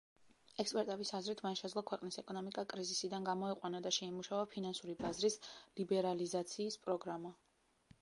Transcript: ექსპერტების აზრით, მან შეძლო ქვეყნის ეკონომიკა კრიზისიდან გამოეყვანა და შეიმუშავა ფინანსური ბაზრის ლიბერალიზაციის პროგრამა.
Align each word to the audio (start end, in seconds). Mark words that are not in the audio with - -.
ექსპერტების 0.61 1.11
აზრით, 1.19 1.43
მან 1.47 1.57
შეძლო 1.59 1.83
ქვეყნის 1.91 2.17
ეკონომიკა 2.23 2.65
კრიზისიდან 2.73 3.29
გამოეყვანა 3.29 3.85
და 3.89 3.95
შეიმუშავა 4.01 4.51
ფინანსური 4.57 4.99
ბაზრის 5.05 5.41
ლიბერალიზაციის 5.53 6.85
პროგრამა. 6.89 7.39